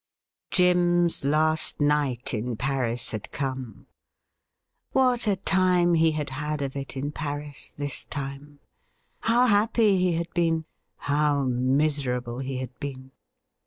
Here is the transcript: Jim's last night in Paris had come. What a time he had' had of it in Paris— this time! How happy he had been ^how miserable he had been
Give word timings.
Jim's 0.49 1.23
last 1.23 1.79
night 1.79 2.33
in 2.33 2.55
Paris 2.55 3.11
had 3.11 3.31
come. 3.31 3.85
What 4.93 5.27
a 5.27 5.35
time 5.35 5.93
he 5.93 6.13
had' 6.13 6.31
had 6.31 6.63
of 6.63 6.75
it 6.75 6.97
in 6.97 7.11
Paris— 7.11 7.69
this 7.77 8.03
time! 8.05 8.59
How 9.19 9.45
happy 9.45 9.97
he 9.97 10.13
had 10.13 10.33
been 10.33 10.65
^how 11.03 11.47
miserable 11.47 12.39
he 12.39 12.57
had 12.57 12.75
been 12.79 13.11